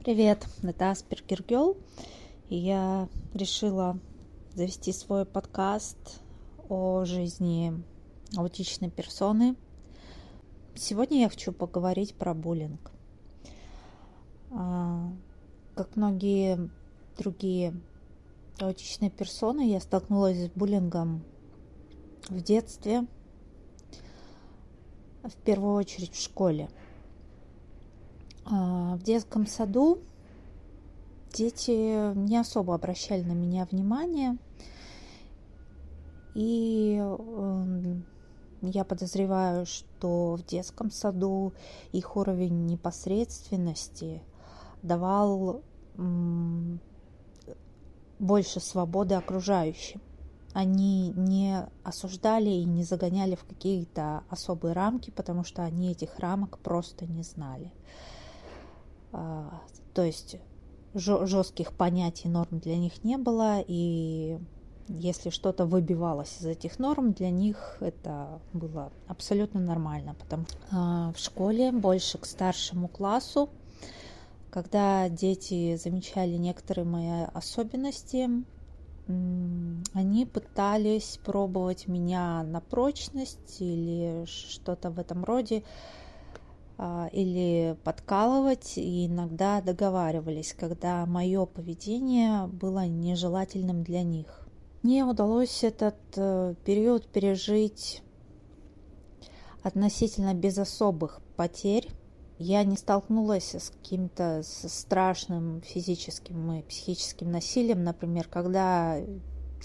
Привет, 0.00 0.48
это 0.64 0.90
Аспергер 0.90 1.44
Гелл, 1.44 1.76
и 2.48 2.56
я 2.56 3.08
решила 3.34 4.00
завести 4.56 4.92
свой 4.92 5.24
подкаст 5.24 6.20
о 6.68 7.04
жизни 7.04 7.72
аутичной 8.36 8.90
персоны. 8.90 9.54
Сегодня 10.74 11.20
я 11.20 11.28
хочу 11.28 11.52
поговорить 11.52 12.16
про 12.16 12.34
буллинг. 12.34 12.90
А, 14.50 15.08
как 15.76 15.94
многие 15.94 16.68
другие 17.16 17.80
аутичные 18.58 19.10
персоны, 19.12 19.70
я 19.70 19.78
столкнулась 19.78 20.46
с 20.46 20.48
буллингом 20.48 21.22
в 22.28 22.40
детстве, 22.42 23.06
в 25.22 25.36
первую 25.44 25.74
очередь 25.74 26.14
в 26.14 26.22
школе. 26.22 26.68
А, 28.44 28.96
в 28.96 29.02
детском 29.02 29.46
саду 29.46 29.98
дети 31.32 32.14
не 32.14 32.36
особо 32.36 32.74
обращали 32.74 33.22
на 33.22 33.32
меня 33.32 33.66
внимание, 33.70 34.38
и 36.34 36.96
эм, 36.98 38.04
я 38.60 38.84
подозреваю, 38.84 39.66
что 39.66 40.34
в 40.34 40.44
детском 40.44 40.90
саду 40.90 41.52
их 41.92 42.16
уровень 42.16 42.66
непосредственности 42.66 44.22
давал 44.82 45.62
больше 48.18 48.60
свободы 48.60 49.14
окружающим. 49.14 50.00
Они 50.54 51.10
не 51.16 51.66
осуждали 51.82 52.48
и 52.48 52.64
не 52.64 52.84
загоняли 52.84 53.34
в 53.34 53.44
какие-то 53.44 54.22
особые 54.30 54.72
рамки, 54.72 55.10
потому 55.10 55.42
что 55.44 55.62
они 55.64 55.90
этих 55.90 56.18
рамок 56.20 56.58
просто 56.58 57.06
не 57.06 57.24
знали. 57.24 57.72
А, 59.12 59.60
то 59.94 60.02
есть 60.02 60.36
жестких 60.94 61.72
понятий 61.72 62.28
норм 62.28 62.60
для 62.60 62.76
них 62.76 63.02
не 63.02 63.18
было, 63.18 63.64
и 63.66 64.38
если 64.88 65.30
что-то 65.30 65.66
выбивалось 65.66 66.36
из 66.40 66.46
этих 66.46 66.78
норм, 66.78 67.12
для 67.12 67.30
них 67.30 67.78
это 67.80 68.40
было 68.52 68.92
абсолютно 69.08 69.58
нормально. 69.58 70.14
Потому 70.14 70.46
что 70.46 70.58
а, 70.70 71.12
в 71.12 71.18
школе 71.18 71.72
больше 71.72 72.18
к 72.18 72.26
старшему 72.26 72.86
классу, 72.86 73.50
когда 74.50 75.08
дети 75.08 75.76
замечали 75.76 76.36
некоторые 76.36 76.84
мои 76.84 77.24
особенности, 77.32 78.28
они 79.06 80.26
пытались 80.26 81.18
пробовать 81.24 81.88
меня 81.88 82.42
на 82.42 82.60
прочность 82.60 83.60
или 83.60 84.24
что-то 84.26 84.90
в 84.90 84.98
этом 84.98 85.24
роде, 85.24 85.62
а, 86.76 87.08
или 87.12 87.76
подкалывать, 87.84 88.78
и 88.78 89.06
иногда 89.06 89.60
договаривались, 89.60 90.54
когда 90.58 91.06
мое 91.06 91.44
поведение 91.46 92.46
было 92.46 92.86
нежелательным 92.86 93.84
для 93.84 94.02
них. 94.02 94.48
Мне 94.82 95.04
удалось 95.04 95.64
этот 95.64 95.96
э, 96.16 96.54
период 96.64 97.06
пережить 97.06 98.02
относительно 99.62 100.34
без 100.34 100.58
особых 100.58 101.22
потерь. 101.36 101.88
Я 102.46 102.62
не 102.62 102.76
столкнулась 102.76 103.54
с 103.54 103.70
каким-то 103.70 104.42
страшным 104.44 105.62
физическим 105.62 106.52
и 106.52 106.62
психическим 106.62 107.32
насилием, 107.32 107.82
например, 107.82 108.28
когда 108.28 108.98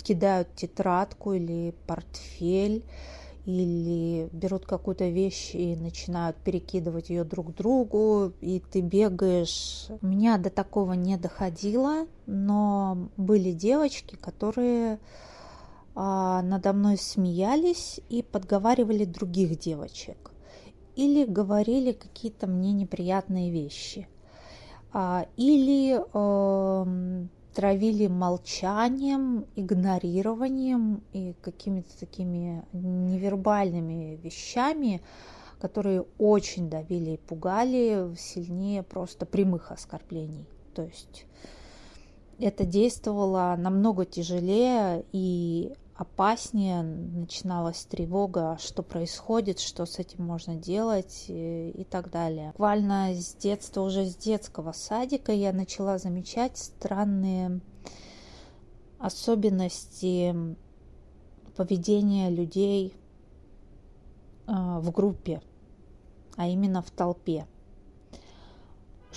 кидают 0.02 0.56
тетрадку 0.56 1.34
или 1.34 1.76
портфель, 1.88 2.86
или 3.44 4.30
берут 4.32 4.66
какую-то 4.66 5.10
вещь 5.10 5.56
и 5.56 5.76
начинают 5.76 6.38
перекидывать 6.38 7.10
ее 7.10 7.26
друг 7.26 7.54
другу, 7.54 8.32
и 8.39 8.62
ты 8.62 8.80
бегаешь. 8.80 9.88
Меня 10.02 10.38
до 10.38 10.50
такого 10.50 10.94
не 10.94 11.18
доходило, 11.18 12.08
но 12.28 13.10
были 13.18 13.52
девочки, 13.52 14.16
которые 14.16 15.00
а, 15.95 16.42
надо 16.44 16.72
мной 16.72 16.95
смеялись 16.98 18.00
и 18.08 18.23
подговаривали 18.23 19.04
других 19.04 19.60
девочек 19.60 20.32
или 20.95 21.26
говорили 21.26 21.92
какие-то 21.92 22.48
мне 22.48 22.72
неприятные 22.72 23.52
вещи. 23.52 24.08
А, 24.92 25.27
или 25.38 26.00
э, 26.00 27.26
травили 27.54 28.08
молчанием, 28.08 29.45
игнорированием 29.55 31.04
и 31.14 31.36
какими-то 31.42 32.00
такими 32.00 32.64
невербальными 32.73 34.20
вещами, 34.23 35.02
которые 35.60 36.05
очень 36.17 36.70
давили 36.70 37.11
и 37.11 37.17
пугали 37.17 38.16
сильнее 38.17 38.83
просто 38.83 39.26
прямых 39.26 39.71
оскорблений. 39.71 40.45
То 40.73 40.83
есть 40.83 41.26
это 42.39 42.66
действовало 42.66 43.56
намного 43.58 44.06
тяжелее 44.06 45.04
и 45.11 45.73
опаснее, 45.99 46.82
начиналась 46.82 47.83
тревога, 47.83 48.58
что 48.58 48.83
происходит, 48.83 49.60
что 49.60 49.86
с 49.86 49.99
этим 49.99 50.23
можно 50.23 50.55
делать 50.55 51.26
и, 51.27 51.71
и 51.71 51.83
так 51.83 52.10
далее. 52.10 52.52
Буквально 52.52 53.14
с 53.14 53.36
детства, 53.36 53.82
уже 53.82 54.05
с 54.05 54.15
детского 54.15 54.71
садика 54.71 55.33
я 55.33 55.52
начала 55.52 55.98
замечать 55.98 56.58
странные 56.58 57.59
особенности 58.98 60.33
поведения 61.58 62.30
людей 62.30 62.95
э, 64.48 64.52
в 64.54 64.92
группе, 64.92 65.42
а 66.38 66.48
именно 66.48 66.82
в 66.82 66.92
толпе 66.92 67.45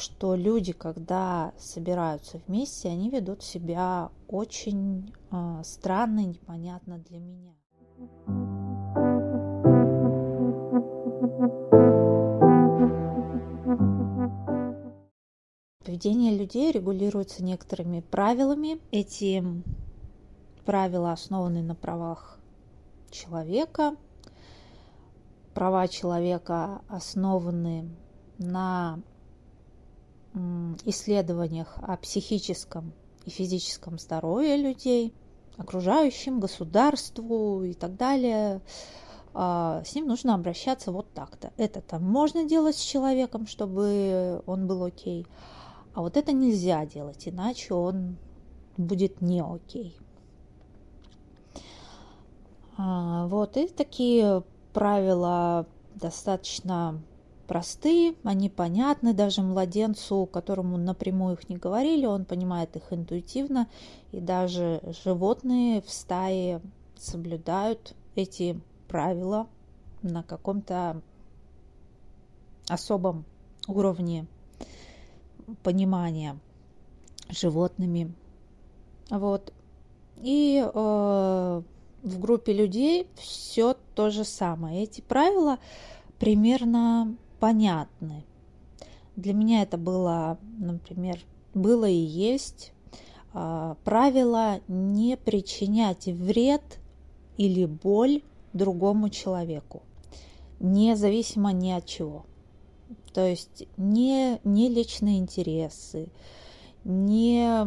что 0.03 0.35
люди, 0.35 0.73
когда 0.73 1.53
собираются 1.57 2.41
вместе, 2.47 2.89
они 2.89 3.09
ведут 3.09 3.43
себя 3.45 4.11
очень 4.27 5.15
э, 5.31 5.63
странно 5.63 6.21
и 6.21 6.27
непонятно 6.27 6.99
для 6.99 7.21
меня. 7.21 7.55
Поведение 15.85 16.37
людей 16.37 16.73
регулируется 16.73 17.45
некоторыми 17.45 18.01
правилами. 18.01 18.81
Эти 18.91 19.45
правила 20.65 21.13
основаны 21.13 21.63
на 21.63 21.77
правах 21.77 22.41
человека. 23.11 23.95
Права 25.55 25.87
человека 25.87 26.83
основаны 26.89 27.89
на 28.39 28.99
исследованиях 30.85 31.75
о 31.79 31.97
психическом 31.97 32.93
и 33.25 33.31
физическом 33.31 33.99
здоровье 33.99 34.57
людей, 34.57 35.13
окружающим, 35.57 36.41
государству 36.41 37.63
и 37.63 37.75
так 37.75 37.97
далее, 37.97 38.61
а, 39.35 39.83
с 39.85 39.95
ним 39.95 40.07
нужно 40.07 40.35
обращаться 40.35 40.93
вот 40.93 41.13
так-то. 41.13 41.53
Это-то 41.57 41.99
можно 41.99 42.45
делать 42.45 42.77
с 42.77 42.83
человеком, 42.83 43.47
чтобы 43.47 44.43
он 44.47 44.67
был 44.67 44.85
окей, 44.85 45.27
а 45.95 46.01
вот 46.01 46.17
это 46.17 46.33
нельзя 46.33 46.87
делать, 46.87 47.29
иначе 47.29 47.75
он 47.75 48.17
будет 48.77 49.21
не 49.21 49.43
окей. 49.43 49.97
А, 52.77 53.27
вот 53.27 53.57
и 53.57 53.69
такие 53.69 54.43
правила 54.73 55.67
достаточно 55.95 57.01
простые, 57.47 58.15
они 58.25 58.49
понятны 58.49 59.13
даже 59.13 59.43
младенцу, 59.43 60.27
которому 60.27 60.77
напрямую 60.77 61.35
их 61.35 61.49
не 61.49 61.57
говорили, 61.57 62.07
он 62.07 62.25
понимает 62.25 62.77
их 62.77 62.93
интуитивно, 62.93 63.69
и 64.13 64.21
даже 64.21 64.81
животные 65.05 65.83
в 65.83 65.91
стае 65.91 66.61
соблюдают 66.97 67.95
эти 68.15 68.61
правила 68.89 69.47
на 70.03 70.23
каком-то 70.23 71.01
особом 72.69 73.25
уровне 73.67 74.27
понимания 75.63 76.39
животными. 77.29 78.13
Вот. 79.11 79.53
И 80.23 80.63
э, 80.63 81.63
в 82.03 82.21
группе 82.21 82.53
людей 82.53 83.09
все 83.17 83.77
то 83.95 84.11
же 84.11 84.25
самое. 84.25 84.85
Эти 84.85 85.01
правила 85.01 85.59
примерно 86.19 87.17
понятны. 87.43 88.23
Для 89.17 89.35
меня 89.35 89.63
это 89.63 89.77
было, 89.77 90.39
например, 90.61 91.19
было 91.55 91.87
и 91.87 91.93
есть 91.93 92.73
а, 93.35 93.77
правило 93.83 94.61
не 94.69 95.17
причинять 95.17 96.07
вред 96.07 96.63
или 97.37 97.65
боль 97.65 98.23
другому 98.53 99.11
человеку, 99.11 99.83
независимо 100.61 101.53
ни 101.53 101.73
от 101.73 101.85
чего. 101.85 102.27
То 103.13 103.27
есть 103.27 103.67
не, 103.77 104.39
не 104.45 104.69
личные 104.69 105.19
интересы, 105.19 106.11
не, 106.85 107.67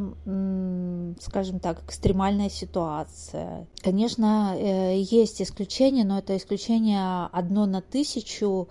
скажем 1.20 1.60
так, 1.60 1.84
экстремальная 1.84 2.50
ситуация. 2.50 3.68
Конечно, 3.84 4.56
э, 4.58 5.02
есть 5.02 5.42
исключения, 5.42 6.06
но 6.06 6.20
это 6.20 6.38
исключение 6.38 7.28
одно 7.34 7.66
на 7.66 7.82
тысячу, 7.82 8.70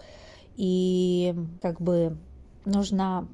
и 0.57 1.35
как 1.61 1.81
бы 1.81 2.17
нужно 2.65 3.29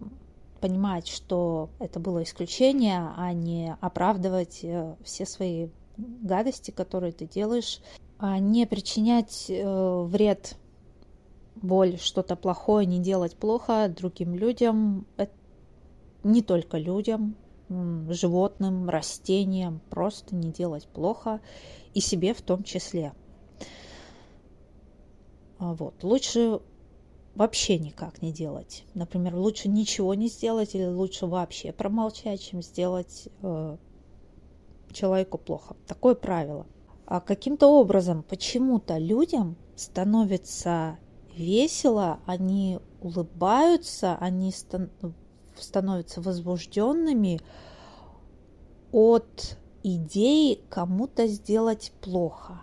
понимать, 0.60 1.08
что 1.08 1.70
это 1.78 2.00
было 2.00 2.22
исключение, 2.22 3.12
а 3.16 3.32
не 3.32 3.76
оправдывать 3.80 4.60
э, 4.62 4.94
все 5.02 5.26
свои 5.26 5.68
гадости, 5.96 6.70
которые 6.70 7.12
ты 7.12 7.26
делаешь, 7.26 7.80
а 8.18 8.38
не 8.38 8.66
причинять 8.66 9.46
э, 9.48 10.02
вред, 10.04 10.56
боль, 11.56 11.98
что-то 11.98 12.36
плохое, 12.36 12.86
не 12.86 12.98
делать 12.98 13.36
плохо 13.36 13.88
другим 13.88 14.34
людям, 14.34 15.06
не 16.22 16.42
только 16.42 16.78
людям, 16.78 17.36
животным, 17.68 18.88
растениям, 18.88 19.80
просто 19.90 20.34
не 20.34 20.50
делать 20.50 20.86
плохо 20.88 21.40
и 21.94 22.00
себе 22.00 22.34
в 22.34 22.42
том 22.42 22.62
числе. 22.62 23.12
А 25.58 25.74
вот. 25.74 26.02
Лучше 26.02 26.60
вообще 27.34 27.78
никак 27.78 28.22
не 28.22 28.32
делать. 28.32 28.84
Например, 28.94 29.34
лучше 29.34 29.68
ничего 29.68 30.14
не 30.14 30.28
сделать 30.28 30.74
или 30.74 30.86
лучше 30.86 31.26
вообще 31.26 31.72
промолчать, 31.72 32.42
чем 32.42 32.62
сделать 32.62 33.28
э, 33.42 33.76
человеку 34.92 35.38
плохо. 35.38 35.76
Такое 35.86 36.14
правило. 36.14 36.66
А 37.06 37.20
каким-то 37.20 37.68
образом 37.68 38.22
почему-то 38.22 38.98
людям 38.98 39.56
становится 39.74 40.98
весело, 41.34 42.20
они 42.26 42.78
улыбаются, 43.00 44.16
они 44.20 44.52
стан- 44.52 44.90
становятся 45.58 46.20
возбужденными 46.20 47.40
от 48.92 49.56
идеи 49.82 50.60
кому-то 50.68 51.26
сделать 51.26 51.92
плохо. 52.00 52.62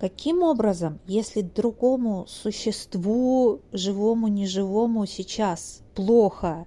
Каким 0.00 0.42
образом, 0.42 0.98
если 1.06 1.42
другому 1.42 2.24
существу, 2.26 3.60
живому, 3.70 4.28
неживому 4.28 5.04
сейчас 5.04 5.82
плохо, 5.94 6.66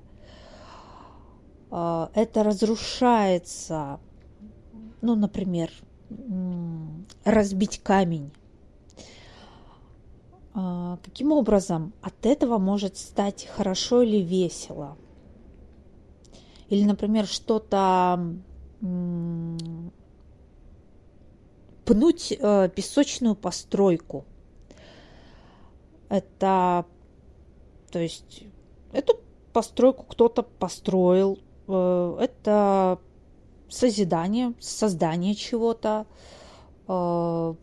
а, 1.71 2.12
это 2.13 2.44
разрушается, 2.44 4.00
ну, 5.01 5.15
например, 5.15 5.71
разбить 7.24 7.81
камень, 7.81 8.30
а, 10.53 11.00
каким 11.03 11.31
образом 11.31 11.91
от 12.03 12.27
этого 12.27 12.59
может 12.59 12.97
стать 12.97 13.47
хорошо 13.47 14.03
или 14.03 14.21
весело? 14.21 14.95
Или, 16.69 16.83
например, 16.83 17.25
что-то 17.25 18.35
пнуть 21.85 22.31
э, 22.38 22.69
песочную 22.75 23.35
постройку. 23.35 24.25
Это, 26.09 26.85
то 27.91 28.00
есть, 28.00 28.44
эту 28.91 29.19
постройку 29.51 30.03
кто-то 30.03 30.44
построил. 30.44 31.39
Э, 31.68 32.18
это 32.19 33.00
созидание, 33.69 34.53
создание 34.59 35.35
чего-то. 35.35 36.06
Э, 36.88 37.56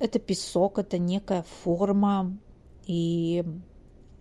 это 0.00 0.18
песок, 0.18 0.78
это 0.78 0.98
некая 0.98 1.44
форма, 1.64 2.36
и 2.86 3.44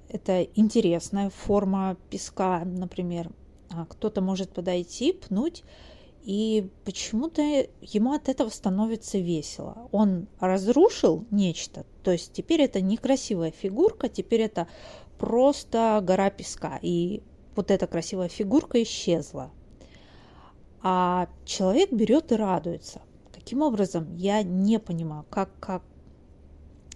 это 0.09 0.43
интересная 0.55 1.29
форма 1.29 1.97
песка, 2.09 2.63
например. 2.65 3.29
А 3.69 3.85
кто-то 3.85 4.21
может 4.21 4.51
подойти, 4.51 5.13
пнуть, 5.13 5.63
и 6.23 6.69
почему-то 6.83 7.41
ему 7.41 8.13
от 8.13 8.29
этого 8.29 8.49
становится 8.49 9.17
весело. 9.17 9.87
Он 9.91 10.27
разрушил 10.39 11.25
нечто, 11.31 11.85
то 12.03 12.11
есть 12.11 12.33
теперь 12.33 12.61
это 12.61 12.81
некрасивая 12.81 13.51
фигурка, 13.51 14.09
теперь 14.09 14.41
это 14.41 14.67
просто 15.17 15.99
гора 16.03 16.29
песка, 16.29 16.79
и 16.81 17.21
вот 17.55 17.71
эта 17.71 17.87
красивая 17.87 18.29
фигурка 18.29 18.81
исчезла. 18.83 19.51
А 20.81 21.27
человек 21.45 21.91
берет 21.91 22.31
и 22.31 22.35
радуется. 22.35 23.01
Каким 23.33 23.61
образом? 23.61 24.15
Я 24.15 24.43
не 24.43 24.79
понимаю, 24.79 25.25
как, 25.29 25.49
как. 25.59 25.81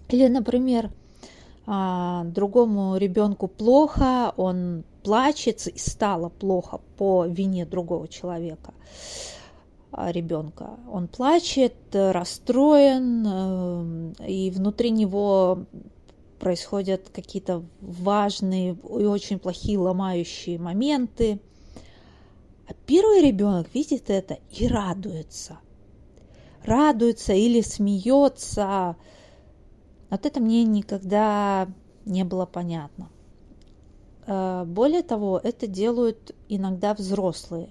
Или, 0.10 0.28
например, 0.28 0.92
другому 1.66 2.98
ребенку 2.98 3.48
плохо, 3.48 4.34
он 4.38 4.84
плачет 5.04 5.68
и 5.68 5.78
стало 5.78 6.30
плохо 6.30 6.80
по 6.98 7.26
вине 7.26 7.66
другого 7.66 8.08
человека 8.08 8.74
а, 9.92 10.12
ребенка. 10.12 10.72
Он 10.92 11.08
плачет, 11.08 11.76
расстроен, 11.92 14.14
э, 14.20 14.28
и 14.28 14.52
внутри 14.52 14.92
него 14.92 15.66
происходят 16.40 17.10
какие-то 17.10 17.64
важные 17.80 18.72
и 18.72 19.06
очень 19.06 19.40
плохие 19.40 19.78
ломающие 19.78 20.58
моменты. 20.58 21.40
А 22.68 22.74
первый 22.86 23.22
ребенок 23.22 23.68
видит 23.74 24.10
это 24.10 24.38
и 24.52 24.68
радуется– 24.68 25.60
радуется 26.64 27.34
или 27.34 27.62
смеется. 27.62 28.96
Вот 30.12 30.26
это 30.26 30.42
мне 30.42 30.66
никогда 30.66 31.70
не 32.06 32.26
было 32.26 32.46
понятно. 32.46 33.10
Э, 34.28 34.66
более 34.66 35.04
того, 35.04 35.40
это 35.42 35.68
делают 35.68 36.36
иногда 36.50 36.94
взрослые. 36.94 37.70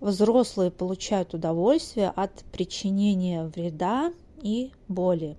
Взрослые 0.00 0.70
получают 0.70 1.34
удовольствие 1.34 2.10
от 2.14 2.44
причинения 2.52 3.44
вреда 3.44 4.12
и 4.40 4.72
боли. 4.86 5.36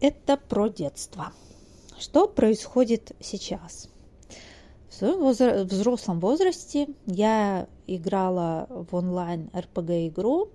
Это 0.00 0.36
про 0.36 0.68
детство. 0.68 1.32
Что 1.98 2.28
происходит 2.28 3.12
сейчас? 3.20 3.88
В 5.00 5.64
взрослом 5.64 6.20
возрасте 6.20 6.88
я 7.06 7.66
играла 7.86 8.66
в 8.70 8.94
онлайн 8.94 9.50
RPG 9.52 10.08
игру. 10.08 10.50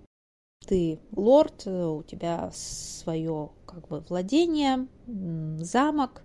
Ты 0.65 0.99
лорд, 1.15 1.67
у 1.67 2.03
тебя 2.03 2.51
свое 2.53 3.49
как 3.65 3.87
бы 3.87 4.03
владение, 4.07 4.87
замок, 5.07 6.23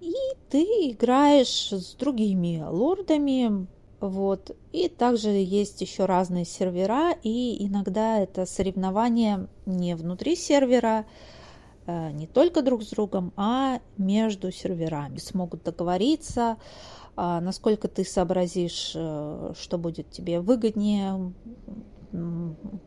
и 0.00 0.14
ты 0.48 0.62
играешь 0.90 1.72
с 1.72 1.94
другими 1.94 2.64
лордами, 2.66 3.66
вот. 4.00 4.56
И 4.72 4.88
также 4.88 5.28
есть 5.30 5.80
еще 5.80 6.06
разные 6.06 6.44
сервера, 6.44 7.12
и 7.22 7.66
иногда 7.66 8.18
это 8.18 8.46
соревнования 8.46 9.46
не 9.66 9.94
внутри 9.94 10.36
сервера, 10.36 11.04
э, 11.86 12.10
не 12.12 12.26
только 12.26 12.62
друг 12.62 12.82
с 12.82 12.88
другом, 12.88 13.32
а 13.36 13.80
между 13.98 14.50
серверами. 14.50 15.18
Смогут 15.18 15.64
договориться, 15.64 16.56
насколько 17.16 17.88
ты 17.88 18.04
сообразишь, 18.04 18.92
э, 18.94 19.52
что 19.58 19.78
будет 19.78 20.10
тебе 20.10 20.40
выгоднее, 20.40 21.32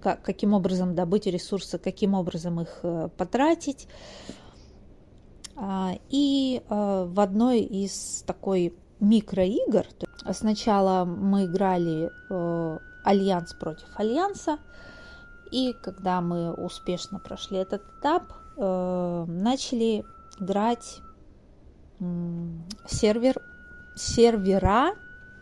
каким 0.02 0.54
образом 0.54 0.96
добыть 0.96 1.28
ресурсы, 1.28 1.78
каким 1.78 2.14
образом 2.14 2.60
их 2.60 2.80
э, 2.84 3.10
потратить. 3.16 3.88
А, 5.56 5.94
и 6.10 6.62
э, 6.68 7.06
в 7.08 7.20
одной 7.20 7.62
из 7.62 8.24
такой 8.26 8.76
микроигр, 9.00 9.86
сначала 10.32 11.06
мы 11.06 11.46
играли 11.46 12.10
альянс 13.04 13.54
против 13.54 13.88
альянса, 13.96 14.58
и 15.52 15.74
когда 15.74 16.22
мы 16.22 16.54
успешно 16.54 17.20
прошли 17.20 17.58
этот 17.58 17.84
этап, 18.00 18.24
начали 18.56 20.06
играть 20.40 21.02
сервер 22.88 23.42
сервера, 23.96 24.96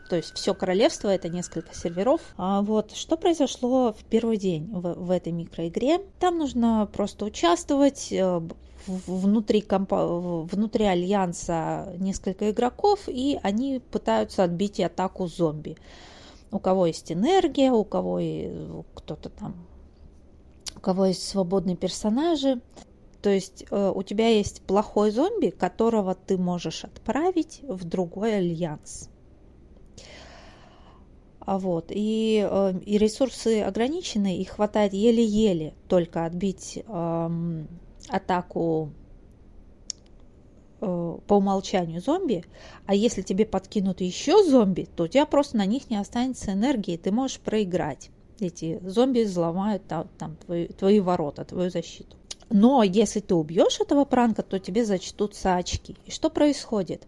то 0.10 0.18
есть 0.18 0.36
все 0.36 0.54
королевство 0.54 1.08
это 1.08 1.30
несколько 1.30 1.74
серверов. 1.74 2.22
А 2.38 2.62
вот 2.62 2.92
что 2.92 3.16
произошло 3.16 3.94
в 3.94 4.04
первый 4.04 4.38
день 4.38 4.70
в, 4.72 4.94
в 4.94 5.12
этой 5.12 5.32
микроигре? 5.32 6.00
Там 6.20 6.38
нужно 6.38 6.90
просто 6.92 7.26
участвовать. 7.26 8.12
Э, 8.12 8.42
внутри, 8.88 9.62
компа... 9.62 10.06
внутри 10.44 10.86
альянса 10.86 11.94
несколько 11.98 12.52
игроков, 12.52 13.02
и 13.08 13.40
они 13.44 13.82
пытаются 13.92 14.44
отбить 14.44 14.80
атаку 14.80 15.28
зомби. 15.28 15.78
У 16.52 16.60
кого 16.60 16.88
есть 16.88 17.12
энергия, 17.12 17.72
у 17.72 17.84
кого 17.84 18.20
кто-то 18.94 19.30
там, 19.30 19.56
у 20.76 20.80
кого 20.80 21.06
есть 21.06 21.28
свободные 21.28 21.78
персонажи. 21.78 22.60
То 23.22 23.30
есть 23.30 23.66
э, 23.70 23.92
у 23.94 24.02
тебя 24.04 24.30
есть 24.30 24.62
плохой 24.64 25.12
зомби, 25.12 25.50
которого 25.50 26.16
ты 26.16 26.38
можешь 26.38 26.84
отправить 26.84 27.62
в 27.64 27.84
другой 27.86 28.38
альянс. 28.38 29.10
А 31.40 31.58
вот, 31.58 31.88
и, 31.90 32.48
э, 32.50 32.74
и 32.86 32.98
ресурсы 32.98 33.62
ограничены, 33.62 34.38
и 34.38 34.44
хватает 34.44 34.94
еле-еле 34.94 35.74
только 35.88 36.26
отбить 36.26 36.84
э, 36.86 37.64
атаку 38.10 38.92
э, 40.80 41.18
по 41.28 41.34
умолчанию 41.34 42.02
зомби, 42.02 42.46
а 42.86 42.96
если 42.96 43.22
тебе 43.22 43.46
подкинут 43.46 44.02
еще 44.02 44.44
зомби, 44.44 44.88
то 44.96 45.04
у 45.04 45.08
тебя 45.08 45.26
просто 45.26 45.58
на 45.58 45.66
них 45.66 45.90
не 45.90 45.98
останется 45.98 46.54
энергии, 46.54 46.98
ты 46.98 47.12
можешь 47.12 47.40
проиграть. 47.40 48.12
Эти 48.40 48.80
зомби 48.84 49.24
взломают 49.24 49.86
там, 49.88 50.08
там 50.18 50.36
твои, 50.38 50.68
твои 50.68 51.00
ворота, 51.00 51.44
твою 51.46 51.70
защиту. 51.70 52.18
Но 52.52 52.84
если 52.84 53.22
ты 53.22 53.34
убьешь 53.34 53.80
этого 53.80 54.06
пранка, 54.06 54.44
то 54.44 54.60
тебе 54.60 54.86
зачтутся 54.86 55.56
очки. 55.56 55.96
И 56.06 56.12
что 56.12 56.30
происходит? 56.30 57.08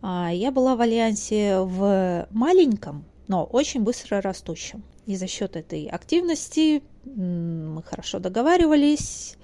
А, 0.00 0.30
я 0.32 0.50
была 0.50 0.74
в 0.74 0.80
альянсе 0.80 1.60
в 1.60 2.26
маленьком, 2.30 3.04
но 3.28 3.44
очень 3.44 3.82
быстро 3.82 4.20
растущем. 4.20 4.82
И 5.06 5.16
за 5.16 5.26
счет 5.26 5.56
этой 5.56 5.86
активности 5.86 6.82
мы 7.04 7.82
хорошо 7.82 8.18
договаривались, 8.18 9.36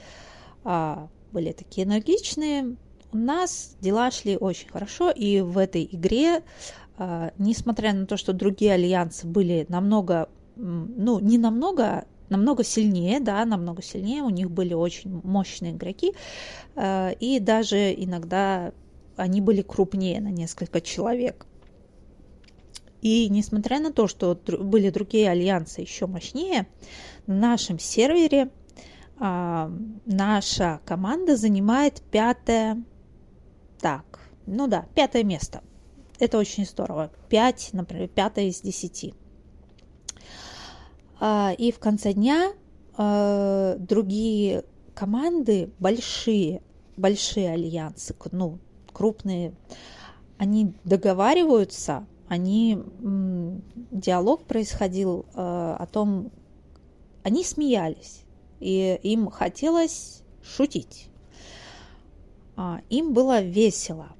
а, 0.65 1.09
были 1.33 1.53
такие 1.53 1.87
энергичные. 1.87 2.77
У 3.13 3.17
нас 3.17 3.77
дела 3.81 4.11
шли 4.11 4.37
очень 4.39 4.69
хорошо, 4.71 5.11
и 5.11 5.41
в 5.41 5.59
этой 5.59 5.87
игре, 5.91 6.43
а, 6.97 7.33
несмотря 7.37 7.93
на 7.93 8.07
то, 8.07 8.17
что 8.17 8.33
другие 8.33 8.73
альянсы 8.73 9.27
были 9.27 9.67
намного, 9.69 10.31
ну, 10.57 11.19
не 11.19 11.37
намного, 11.37 12.07
намного 12.31 12.65
сильнее, 12.65 13.21
да, 13.21 13.45
намного 13.45 13.83
сильнее, 13.83 14.23
у 14.23 14.31
них 14.31 14.51
были 14.51 14.73
очень 14.73 15.21
мощные 15.23 15.73
игроки, 15.73 16.15
а, 16.77 17.11
и 17.11 17.39
даже 17.41 17.93
иногда 17.93 18.73
они 19.17 19.41
были 19.41 19.61
крупнее 19.61 20.21
на 20.21 20.29
несколько 20.29 20.81
человек. 20.81 21.47
И 23.03 23.29
несмотря 23.29 23.81
на 23.81 23.93
то, 23.93 24.07
что 24.07 24.39
были 24.47 24.91
другие 24.91 25.31
альянсы 25.31 25.81
еще 25.81 26.07
мощнее, 26.07 26.67
на 27.27 27.35
нашем 27.35 27.79
сервере 27.79 28.51
а, 29.19 29.71
наша 30.07 30.81
команда 30.85 31.37
занимает 31.37 32.03
пятое, 32.11 32.83
так, 33.79 34.21
ну 34.47 34.67
да, 34.67 34.87
пятое 34.95 35.25
место. 35.25 35.63
Это 36.19 36.37
очень 36.37 36.67
здорово. 36.67 37.11
Пять, 37.31 37.71
например, 37.73 38.09
пятое 38.09 38.47
из 38.47 38.61
десяти. 38.61 39.15
А, 41.21 41.53
и 41.57 41.71
в 41.71 41.79
конце 41.79 42.13
дня 42.13 42.53
а, 42.97 43.77
другие 43.79 44.65
команды, 44.95 45.71
большие, 45.79 46.63
большие 46.97 47.53
альянсы, 47.53 48.17
ну, 48.33 48.59
крупные, 48.93 49.55
они 50.39 50.75
договариваются 50.85 52.07
они 52.31 52.79
диалог 53.91 54.45
происходил 54.45 55.27
э, 55.35 55.77
о 55.81 55.85
том, 55.91 56.31
они 57.25 57.43
смеялись, 57.43 58.23
и 58.61 59.01
им 59.03 59.29
хотелось 59.31 60.23
шутить. 60.41 61.09
А, 62.55 62.83
им 62.89 63.15
было 63.15 63.43
весело, 63.43 64.11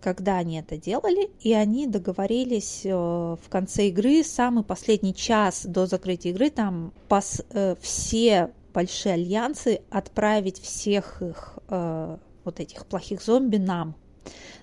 когда 0.00 0.38
они 0.38 0.58
это 0.58 0.76
делали, 0.76 1.30
и 1.40 1.52
они 1.52 1.86
договорились 1.86 2.82
э, 2.84 2.90
в 2.90 3.48
конце 3.48 3.88
игры, 3.88 4.22
самый 4.24 4.64
последний 4.64 5.14
час 5.14 5.64
до 5.66 5.86
закрытия 5.86 6.32
игры, 6.32 6.50
там 6.50 6.92
пос, 7.08 7.42
э, 7.50 7.76
все 7.80 8.50
большие 8.74 9.14
альянсы 9.14 9.80
отправить 9.90 10.60
всех 10.60 11.22
их 11.22 11.58
вот 11.68 12.60
этих 12.60 12.86
плохих 12.86 13.22
зомби 13.22 13.56
нам, 13.56 13.96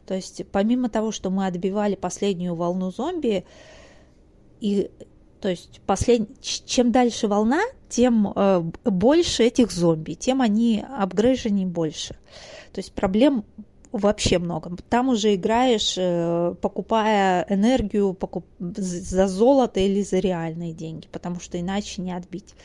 то 0.05 0.13
есть 0.13 0.43
помимо 0.51 0.89
того, 0.89 1.11
что 1.11 1.29
мы 1.29 1.47
отбивали 1.47 1.95
последнюю 1.95 2.55
волну 2.55 2.91
зомби, 2.91 3.45
и 4.59 4.91
то 5.41 5.49
есть 5.49 5.81
послед... 5.85 6.29
чем 6.41 6.91
дальше 6.91 7.27
волна, 7.27 7.61
тем 7.89 8.31
э, 8.35 8.61
больше 8.83 9.43
этих 9.43 9.71
зомби, 9.71 10.13
тем 10.13 10.41
они 10.41 10.83
апгрейженнее 10.87 11.67
больше. 11.67 12.15
То 12.71 12.79
есть 12.79 12.93
проблем 12.93 13.45
вообще 13.97 14.39
много. 14.39 14.71
Там 14.89 15.09
уже 15.09 15.35
играешь, 15.35 15.95
э, 15.97 16.55
покупая 16.61 17.45
энергию 17.49 18.13
покуп... 18.13 18.45
за 18.59 19.27
золото 19.27 19.79
или 19.79 20.03
за 20.03 20.19
реальные 20.19 20.73
деньги, 20.73 21.07
потому 21.11 21.39
что 21.39 21.59
иначе 21.59 22.01
не 22.01 22.11
отбить. 22.11 22.55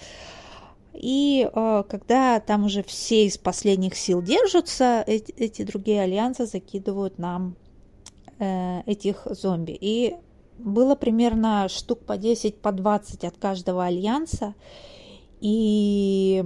И 0.92 1.48
э, 1.52 1.84
когда 1.88 2.40
там 2.40 2.64
уже 2.64 2.82
все 2.82 3.26
из 3.26 3.38
последних 3.38 3.94
сил 3.96 4.22
держатся, 4.22 5.04
эти, 5.06 5.32
эти 5.32 5.62
другие 5.62 6.02
альянсы 6.02 6.46
закидывают 6.46 7.18
нам 7.18 7.54
э, 8.38 8.82
этих 8.86 9.26
зомби. 9.30 9.78
И 9.80 10.16
было 10.58 10.96
примерно 10.96 11.68
штук 11.68 12.00
по 12.00 12.16
10, 12.18 12.56
по 12.56 12.72
20 12.72 13.24
от 13.24 13.36
каждого 13.36 13.84
альянса. 13.84 14.54
И 15.40 16.44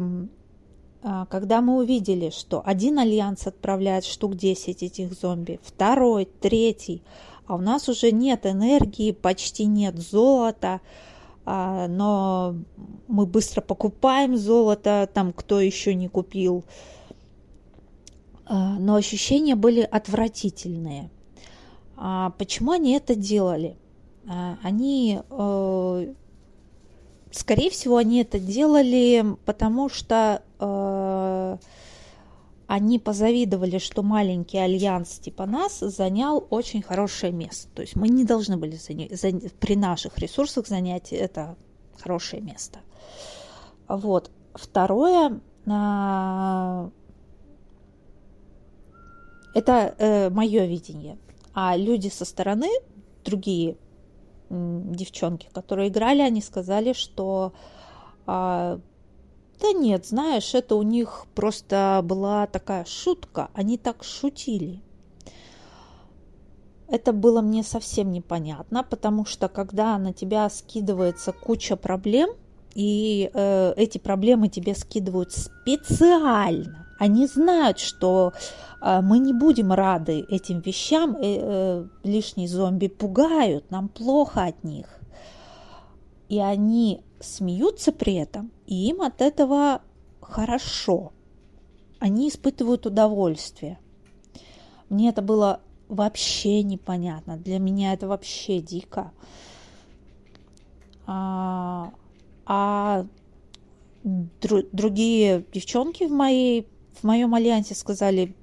когда 1.29 1.61
мы 1.61 1.77
увидели, 1.77 2.31
что 2.31 2.63
один 2.65 2.99
альянс 2.99 3.47
отправляет 3.47 4.07
штук 4.07 4.37
10 4.37 4.83
этих 4.83 5.13
зомби, 5.13 5.61
второй, 5.63 6.25
третий, 6.25 7.03
а 7.47 7.57
у 7.57 7.59
нас 7.59 7.89
уже 7.89 8.11
нет 8.11 8.47
энергии, 8.47 9.13
почти 9.13 9.67
нет 9.67 9.99
золота, 9.99 10.81
а, 11.45 11.89
но 11.89 12.57
мы 13.07 13.27
быстро 13.27 13.61
покупаем 13.61 14.37
золото, 14.37 15.09
там 15.13 15.33
кто 15.33 15.61
еще 15.61 15.95
не 15.95 16.09
купил. 16.09 16.65
А, 18.47 18.79
но 18.79 18.95
ощущения 18.95 19.57
были 19.57 19.81
отвратительные. 19.81 21.11
А 21.97 22.31
почему 22.39 22.73
они 22.73 22.93
это 22.93 23.15
делали? 23.15 23.77
Они, 24.63 25.21
э, 25.29 26.15
скорее 27.35 27.71
всего, 27.71 27.97
они 27.97 28.21
это 28.21 28.39
делали, 28.39 29.25
потому 29.45 29.89
что 29.89 30.43
э, 30.61 31.57
они 32.67 32.99
позавидовали, 32.99 33.79
что 33.79 34.03
маленький 34.03 34.59
альянс 34.59 35.19
типа 35.19 35.47
нас 35.47 35.81
занял 35.81 36.47
очень 36.51 36.83
хорошее 36.83 37.33
место. 37.33 37.69
То 37.75 37.83
есть 37.83 37.97
мы 37.97 38.09
не 38.09 38.25
должны 38.25 38.57
были 38.57 38.77
занять, 38.77 39.21
за, 39.21 39.33
при 39.59 39.77
наших 39.77 40.19
ресурсах 40.19 40.67
занять 40.69 41.13
это 41.13 41.57
хорошее 42.01 42.41
место. 42.43 42.81
Вот. 43.89 44.31
Второе, 44.55 45.41
а, 45.67 46.91
это 49.55 49.95
э, 49.99 50.31
мое 50.31 50.65
видение. 50.67 51.19
А 51.53 51.77
люди 51.77 52.09
со 52.09 52.25
стороны, 52.25 52.71
другие 53.25 53.77
девчонки, 54.55 55.49
которые 55.53 55.89
играли, 55.89 56.21
они 56.21 56.41
сказали, 56.41 56.93
что 56.93 57.53
а, 58.27 58.81
да 59.61 59.73
нет, 59.73 60.07
знаешь, 60.07 60.55
это 60.55 60.75
у 60.77 60.83
них 60.83 61.27
просто 61.35 62.01
была 62.05 62.47
такая 62.47 62.85
шутка, 62.85 63.51
они 63.55 63.79
так 63.79 64.05
шутили. 64.05 64.81
Это 66.89 67.13
было 67.13 67.41
мне 67.41 67.63
совсем 67.63 68.13
непонятно, 68.13 68.85
потому 68.85 69.25
что 69.25 69.49
когда 69.49 69.97
на 69.99 70.13
тебя 70.13 70.49
скидывается 70.51 71.33
куча 71.33 71.77
проблем, 71.77 72.31
и 72.75 73.31
э, 73.33 73.75
эти 73.77 73.99
проблемы 73.99 74.49
тебе 74.49 74.75
скидывают 74.75 75.33
специально, 75.33 76.84
они 77.05 77.27
знают, 77.27 77.79
что 77.79 78.33
э, 78.81 79.01
мы 79.03 79.19
не 79.19 79.35
будем 79.35 79.73
рады 79.73 80.25
этим 80.31 80.61
вещам, 80.61 81.17
э, 81.17 81.21
э, 81.23 81.87
лишние 82.03 82.49
зомби 82.49 82.89
пугают, 82.89 83.71
нам 83.71 83.89
плохо 83.89 84.45
от 84.45 84.65
них. 84.65 84.87
И 86.31 86.41
они 86.41 87.03
смеются 87.21 87.93
при 87.93 88.15
этом, 88.15 88.51
и 88.67 88.89
им 88.89 89.03
от 89.03 89.21
этого 89.21 89.83
хорошо. 90.23 91.13
Они 91.99 92.29
испытывают 92.29 92.87
удовольствие. 92.87 93.79
Мне 94.89 95.11
это 95.11 95.21
было 95.21 95.61
вообще 95.89 96.63
непонятно. 96.63 97.37
Для 97.37 97.59
меня 97.59 97.93
это 97.93 98.09
вообще 98.09 98.61
дико. 98.61 99.13
А, 101.07 101.93
а 102.47 103.05
дру, 104.05 104.63
другие 104.73 105.45
девчонки 105.53 106.05
в 106.05 106.13
моей 106.13 106.67
в 106.95 107.05
моем 107.05 107.35
альянсе 107.35 107.75
сказали, 107.75 108.35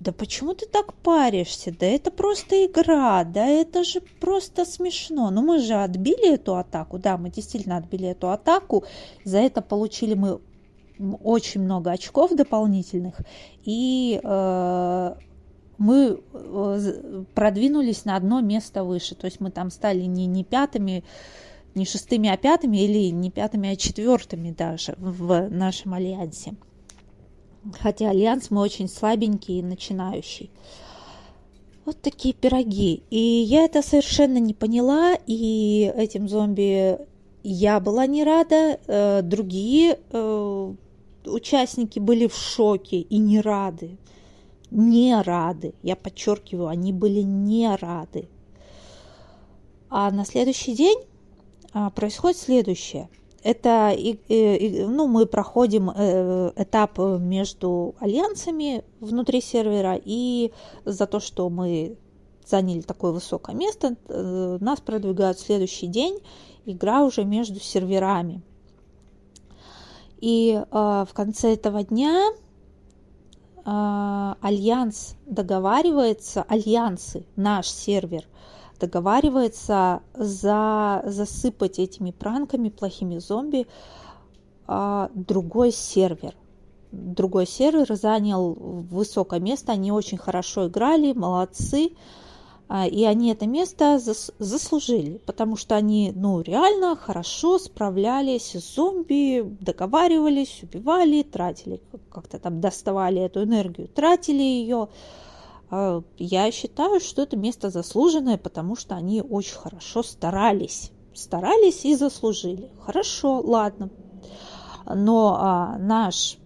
да 0.00 0.12
почему 0.12 0.54
ты 0.54 0.66
так 0.66 0.94
паришься? 0.94 1.74
Да 1.78 1.86
это 1.86 2.10
просто 2.10 2.64
игра, 2.64 3.22
да 3.24 3.46
это 3.46 3.84
же 3.84 4.00
просто 4.00 4.64
смешно. 4.64 5.30
Ну 5.30 5.42
мы 5.42 5.58
же 5.58 5.74
отбили 5.74 6.34
эту 6.34 6.56
атаку, 6.56 6.98
да, 6.98 7.18
мы 7.18 7.30
действительно 7.30 7.76
отбили 7.76 8.08
эту 8.08 8.30
атаку. 8.30 8.84
За 9.24 9.38
это 9.38 9.60
получили 9.60 10.14
мы 10.14 10.40
очень 11.22 11.62
много 11.62 11.90
очков 11.90 12.34
дополнительных. 12.34 13.20
И 13.64 14.20
э, 14.22 15.14
мы 15.76 16.20
э, 16.32 17.24
продвинулись 17.34 18.04
на 18.06 18.16
одно 18.16 18.40
место 18.40 18.84
выше. 18.84 19.14
То 19.14 19.26
есть 19.26 19.40
мы 19.40 19.50
там 19.50 19.70
стали 19.70 20.02
не, 20.02 20.26
не 20.26 20.44
пятыми, 20.44 21.04
не 21.74 21.84
шестыми, 21.84 22.30
а 22.30 22.38
пятыми, 22.38 22.78
или 22.78 23.10
не 23.10 23.30
пятыми, 23.30 23.70
а 23.70 23.76
четвертыми 23.76 24.50
даже 24.50 24.94
в 24.98 25.48
нашем 25.50 25.92
альянсе 25.92 26.54
хотя 27.80 28.10
альянс 28.10 28.50
мы 28.50 28.60
очень 28.60 28.88
слабенький 28.88 29.58
и 29.58 29.62
начинающий. 29.62 30.50
Вот 31.84 32.00
такие 32.00 32.34
пироги. 32.34 33.02
И 33.10 33.18
я 33.18 33.64
это 33.64 33.82
совершенно 33.82 34.38
не 34.38 34.54
поняла, 34.54 35.14
и 35.26 35.92
этим 35.96 36.28
зомби 36.28 36.98
я 37.42 37.80
была 37.80 38.06
не 38.06 38.22
рада, 38.22 38.78
э, 38.86 39.22
другие 39.22 39.98
э, 40.10 40.74
участники 41.24 41.98
были 41.98 42.26
в 42.26 42.34
шоке 42.34 43.00
и 43.00 43.18
не 43.18 43.40
рады. 43.40 43.96
Не 44.70 45.20
рады. 45.20 45.74
Я 45.82 45.96
подчеркиваю, 45.96 46.68
они 46.68 46.92
были 46.92 47.20
не 47.20 47.74
рады. 47.74 48.28
А 49.88 50.10
на 50.12 50.24
следующий 50.24 50.74
день 50.74 50.98
а, 51.72 51.90
происходит 51.90 52.38
следующее. 52.38 53.08
Это, 53.42 53.96
ну, 54.28 55.06
мы 55.06 55.24
проходим 55.24 55.90
э, 55.90 56.52
этап 56.56 56.98
между 56.98 57.94
альянсами 57.98 58.84
внутри 59.00 59.40
сервера, 59.40 59.98
и 60.02 60.52
за 60.84 61.06
то, 61.06 61.20
что 61.20 61.48
мы 61.48 61.96
заняли 62.46 62.82
такое 62.82 63.12
высокое 63.12 63.56
место, 63.56 63.96
э, 64.08 64.58
нас 64.60 64.80
продвигают 64.80 65.38
в 65.38 65.46
следующий 65.46 65.86
день, 65.86 66.18
игра 66.66 67.02
уже 67.02 67.24
между 67.24 67.60
серверами. 67.60 68.42
И 70.20 70.60
э, 70.60 70.64
в 70.70 71.14
конце 71.14 71.54
этого 71.54 71.82
дня 71.82 72.32
альянс 73.62 75.16
договаривается, 75.26 76.42
альянсы, 76.48 77.26
наш 77.36 77.68
сервер, 77.68 78.26
договаривается 78.80 80.00
за, 80.14 81.02
засыпать 81.06 81.78
этими 81.78 82.10
пранками, 82.10 82.68
плохими 82.70 83.18
зомби, 83.18 83.66
э, 84.68 85.08
другой 85.14 85.72
сервер. 85.72 86.34
Другой 86.92 87.46
сервер 87.46 87.94
занял 87.94 88.52
высокое 88.52 89.38
место, 89.38 89.72
они 89.72 89.92
очень 89.92 90.18
хорошо 90.18 90.66
играли, 90.66 91.12
молодцы. 91.12 91.90
А, 92.72 92.86
и 92.86 93.02
они 93.02 93.32
это 93.32 93.48
место 93.48 93.98
заслужили, 94.38 95.20
потому 95.26 95.56
что 95.56 95.74
они, 95.74 96.12
ну, 96.14 96.40
реально 96.40 96.94
хорошо 96.94 97.58
справлялись 97.58 98.54
с 98.54 98.76
зомби, 98.76 99.42
договаривались, 99.60 100.60
убивали, 100.62 101.24
тратили, 101.24 101.80
как-то 102.12 102.38
там 102.38 102.60
доставали 102.60 103.20
эту 103.22 103.42
энергию, 103.42 103.88
тратили 103.88 104.42
ее. 104.42 104.84
А, 104.84 104.88
я 106.16 106.50
считаю, 106.50 107.00
что 107.00 107.22
это 107.22 107.36
место 107.36 107.70
заслуженное, 107.70 108.38
потому 108.38 108.74
что 108.76 108.96
они 108.96 109.22
очень 109.22 109.56
хорошо 109.56 110.02
старались. 110.02 110.90
Старались 111.14 111.84
и 111.84 111.94
заслужили. 111.94 112.70
Хорошо, 112.80 113.40
ладно. 113.40 113.90
Но 114.86 115.36
а, 115.38 115.78
наш 115.78 116.38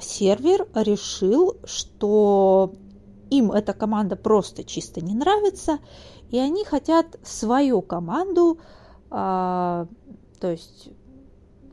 сервер 0.00 0.66
решил, 0.74 1.56
что 1.64 2.72
им 3.30 3.52
эта 3.52 3.72
команда 3.72 4.16
просто 4.16 4.64
чисто 4.64 5.00
не 5.00 5.14
нравится, 5.14 5.78
и 6.30 6.38
они 6.38 6.64
хотят 6.64 7.18
свою 7.22 7.82
команду, 7.82 8.58
а, 9.10 9.86
то 10.40 10.50
есть 10.50 10.90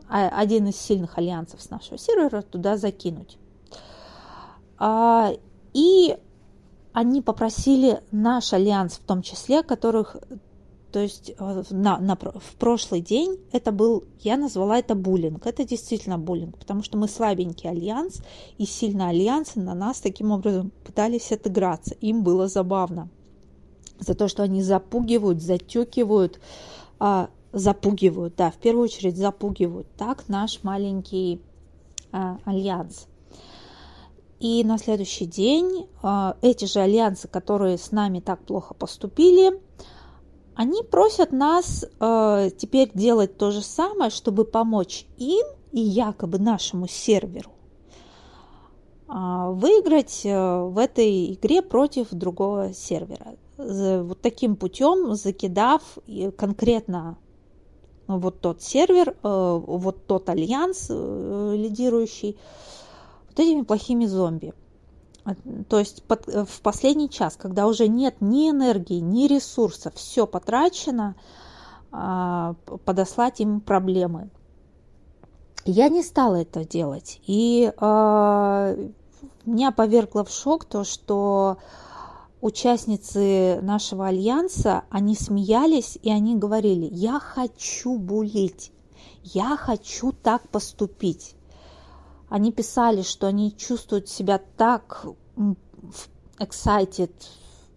а, 0.09 0.29
один 0.29 0.67
из 0.67 0.77
сильных 0.77 1.17
альянсов 1.17 1.61
с 1.61 1.69
нашего 1.69 1.97
сервера 1.97 2.41
туда 2.41 2.77
закинуть. 2.77 3.37
А, 4.79 5.33
и 5.73 6.17
они 6.93 7.21
попросили 7.21 8.01
наш 8.11 8.53
альянс 8.53 8.93
в 8.93 9.05
том 9.05 9.21
числе, 9.21 9.63
которых 9.63 10.17
то 10.91 10.99
есть 10.99 11.31
э, 11.37 11.63
на, 11.69 11.99
на, 11.99 12.15
в 12.15 12.55
прошлый 12.57 13.01
день 13.01 13.37
это 13.51 13.71
был, 13.71 14.05
я 14.21 14.37
назвала 14.37 14.79
это 14.79 14.95
буллинг. 14.95 15.45
Это 15.45 15.65
действительно 15.65 16.17
буллинг, 16.17 16.57
потому 16.57 16.81
что 16.81 16.97
мы 16.97 17.07
слабенький 17.07 17.69
альянс, 17.69 18.21
и 18.57 18.65
сильно 18.65 19.09
альянсы 19.09 19.59
на 19.59 19.75
нас 19.75 19.99
таким 19.99 20.31
образом 20.31 20.71
пытались 20.85 21.31
отыграться. 21.31 21.93
Им 21.95 22.23
было 22.23 22.47
забавно 22.47 23.09
за 23.99 24.15
то, 24.15 24.27
что 24.27 24.43
они 24.43 24.63
запугивают, 24.63 25.41
затекивают, 25.41 26.39
а, 26.99 27.29
запугивают, 27.51 28.35
да, 28.35 28.51
в 28.51 28.57
первую 28.57 28.85
очередь 28.85 29.17
запугивают. 29.17 29.87
Так 29.97 30.29
наш 30.29 30.63
маленький 30.63 31.41
а, 32.11 32.39
альянс. 32.45 33.07
И 34.39 34.63
на 34.63 34.77
следующий 34.77 35.25
день 35.25 35.87
а, 36.01 36.37
эти 36.41 36.65
же 36.65 36.79
альянсы, 36.79 37.27
которые 37.27 37.77
с 37.77 37.91
нами 37.91 38.19
так 38.19 38.39
плохо 38.43 38.73
поступили, 38.73 39.59
они 40.55 40.81
просят 40.81 41.31
нас 41.31 41.85
э, 41.99 42.49
теперь 42.57 42.89
делать 42.95 43.37
то 43.37 43.51
же 43.51 43.61
самое, 43.61 44.09
чтобы 44.09 44.43
помочь 44.43 45.05
им 45.17 45.45
и 45.71 45.79
якобы 45.79 46.39
нашему 46.39 46.87
серверу 46.87 47.51
э, 49.07 49.13
выиграть 49.51 50.21
в 50.23 50.79
этой 50.79 51.33
игре 51.33 51.61
против 51.61 52.09
другого 52.09 52.73
сервера. 52.73 53.35
Вот 53.57 54.21
таким 54.21 54.55
путем 54.55 55.13
закидав 55.13 55.81
конкретно 56.37 57.17
вот 58.07 58.39
тот 58.39 58.61
сервер, 58.61 59.15
э, 59.21 59.61
вот 59.65 60.07
тот 60.07 60.29
альянс 60.29 60.87
э, 60.89 61.55
лидирующий 61.57 62.37
вот 63.37 63.45
этими 63.45 63.61
плохими 63.61 64.05
зомби. 64.05 64.53
То 65.69 65.79
есть 65.79 66.03
под, 66.03 66.27
э, 66.29 66.45
в 66.45 66.61
последний 66.61 67.09
час, 67.09 67.35
когда 67.35 67.67
уже 67.67 67.87
нет 67.87 68.15
ни 68.21 68.49
энергии, 68.49 68.99
ни 68.99 69.27
ресурсов, 69.27 69.93
все 69.95 70.25
потрачено, 70.25 71.15
а, 71.91 72.55
подослать 72.85 73.41
им 73.41 73.59
проблемы. 73.59 74.29
Я 75.65 75.89
не 75.89 76.01
стала 76.01 76.35
это 76.35 76.63
делать. 76.63 77.19
И 77.27 77.71
а, 77.77 78.73
меня 79.45 79.71
повергло 79.71 80.23
в 80.23 80.29
шок 80.29 80.63
то, 80.63 80.85
что 80.85 81.57
участницы 82.39 83.59
нашего 83.61 84.07
альянса, 84.07 84.83
они 84.89 85.15
смеялись 85.15 85.97
и 86.01 86.09
они 86.09 86.37
говорили, 86.37 86.87
я 86.89 87.19
хочу 87.19 87.97
булить, 87.97 88.71
я 89.23 89.57
хочу 89.57 90.13
так 90.13 90.47
поступить 90.47 91.36
они 92.29 92.51
писали, 92.51 93.01
что 93.01 93.27
они 93.27 93.55
чувствуют 93.55 94.09
себя 94.09 94.41
так 94.57 95.05
excited, 96.39 97.11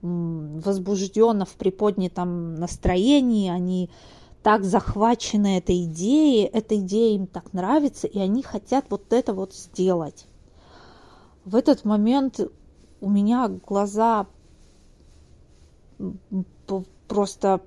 возбужденно 0.03 1.45
в 1.45 1.55
приподнятом 1.55 2.55
настроении, 2.55 3.51
они 3.51 3.91
так 4.43 4.65
захвачены 4.65 5.59
этой 5.59 5.85
идеей, 5.85 6.47
эта 6.47 6.77
идея 6.79 7.17
им 7.17 7.27
так 7.27 7.53
нравится, 7.53 8.07
и 8.07 8.19
они 8.19 8.43
хотят 8.43 8.87
вот 8.89 9.13
это 9.13 9.35
вот 9.35 9.55
сделать. 9.55 10.27
В 11.45 11.55
этот 11.55 11.85
момент 11.85 12.41
у 13.01 13.11
меня 13.11 13.49
глаза 13.49 14.27
просто 17.07 17.61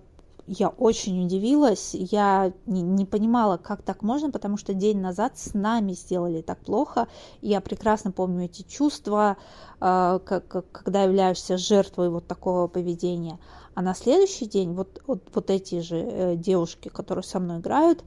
я 0.45 0.69
очень 0.69 1.23
удивилась, 1.25 1.91
я 1.93 2.51
не, 2.65 2.81
не 2.81 3.05
понимала, 3.05 3.57
как 3.57 3.81
так 3.81 4.01
можно, 4.01 4.29
потому 4.29 4.57
что 4.57 4.73
день 4.73 4.99
назад 4.99 5.37
с 5.37 5.53
нами 5.53 5.93
сделали 5.93 6.41
так 6.41 6.59
плохо. 6.59 7.07
Я 7.41 7.61
прекрасно 7.61 8.11
помню 8.11 8.45
эти 8.45 8.63
чувства, 8.63 9.37
э, 9.79 10.19
как, 10.23 10.65
когда 10.71 11.03
являешься 11.03 11.57
жертвой 11.57 12.09
вот 12.09 12.27
такого 12.27 12.67
поведения. 12.67 13.39
А 13.73 13.81
на 13.81 13.95
следующий 13.95 14.45
день 14.45 14.73
вот, 14.73 15.01
вот, 15.07 15.23
вот 15.33 15.49
эти 15.49 15.79
же 15.79 15.97
э, 15.97 16.35
девушки, 16.35 16.89
которые 16.89 17.23
со 17.23 17.39
мной 17.39 17.59
играют, 17.59 18.03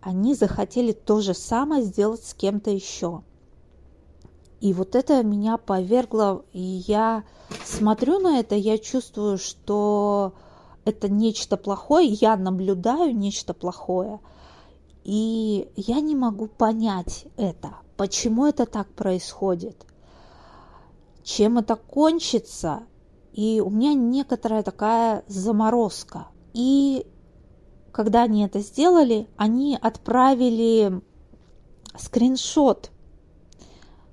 они 0.00 0.34
захотели 0.34 0.92
то 0.92 1.20
же 1.20 1.34
самое 1.34 1.84
сделать 1.84 2.24
с 2.24 2.34
кем-то 2.34 2.70
еще. 2.70 3.22
И 4.60 4.72
вот 4.74 4.94
это 4.94 5.22
меня 5.22 5.56
повергло, 5.56 6.44
и 6.52 6.60
я 6.60 7.24
смотрю 7.64 8.18
на 8.18 8.40
это, 8.40 8.56
я 8.56 8.76
чувствую, 8.76 9.38
что 9.38 10.34
это 10.90 11.08
нечто 11.08 11.56
плохое, 11.56 12.06
я 12.08 12.36
наблюдаю 12.36 13.16
нечто 13.16 13.54
плохое, 13.54 14.20
и 15.04 15.68
я 15.76 16.00
не 16.00 16.14
могу 16.14 16.46
понять 16.46 17.26
это, 17.36 17.76
почему 17.96 18.46
это 18.46 18.66
так 18.66 18.88
происходит, 18.88 19.86
чем 21.22 21.58
это 21.58 21.76
кончится, 21.76 22.82
и 23.32 23.62
у 23.64 23.70
меня 23.70 23.94
некоторая 23.94 24.62
такая 24.62 25.24
заморозка. 25.28 26.26
И 26.52 27.06
когда 27.92 28.24
они 28.24 28.44
это 28.44 28.60
сделали, 28.60 29.28
они 29.36 29.78
отправили 29.80 31.00
скриншот. 31.96 32.90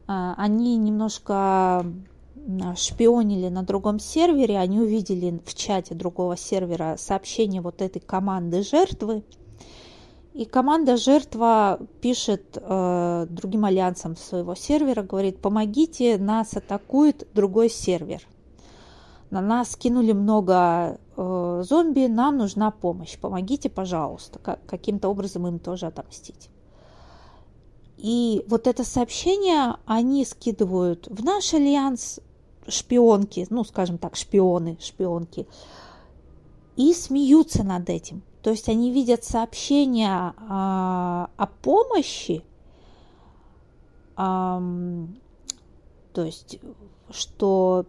А, 0.07 0.35
они 0.37 0.77
немножко 0.77 1.85
шпионили 2.75 3.49
на 3.49 3.63
другом 3.63 3.99
сервере, 3.99 4.57
они 4.57 4.79
увидели 4.79 5.41
в 5.45 5.53
чате 5.53 5.95
другого 5.95 6.37
сервера 6.37 6.95
сообщение 6.97 7.61
вот 7.61 7.81
этой 7.81 7.99
команды 7.99 8.63
жертвы. 8.63 9.23
И 10.33 10.45
команда 10.45 10.97
жертва 10.97 11.79
пишет 11.99 12.57
э, 12.61 13.25
другим 13.29 13.65
альянсам 13.65 14.15
своего 14.15 14.53
сервера, 14.53 15.01
говорит, 15.01 15.39
помогите, 15.41 16.17
нас 16.19 16.55
атакует 16.55 17.27
другой 17.33 17.69
сервер. 17.69 18.21
На 19.31 19.41
нас 19.41 19.75
кинули 19.75 20.13
много 20.13 20.99
э, 21.17 21.63
зомби, 21.67 22.07
нам 22.07 22.37
нужна 22.37 22.69
помощь, 22.71 23.17
помогите, 23.17 23.69
пожалуйста, 23.69 24.39
как, 24.39 24.63
каким-то 24.67 25.09
образом 25.09 25.47
им 25.47 25.59
тоже 25.59 25.87
отомстить. 25.87 26.49
И 27.97 28.45
вот 28.47 28.67
это 28.67 28.83
сообщение 28.83 29.77
они 29.85 30.23
скидывают 30.23 31.07
в 31.07 31.25
наш 31.25 31.53
альянс, 31.55 32.19
шпионки, 32.67 33.45
ну, 33.49 33.63
скажем 33.63 33.97
так, 33.97 34.15
шпионы, 34.15 34.77
шпионки, 34.79 35.47
и 36.75 36.93
смеются 36.93 37.63
над 37.63 37.89
этим. 37.89 38.23
То 38.41 38.51
есть 38.51 38.69
они 38.69 38.91
видят 38.91 39.23
сообщения 39.23 40.33
а, 40.37 41.29
о 41.37 41.47
помощи 41.47 42.43
то 44.17 45.07
есть, 46.15 46.59
что 47.11 47.85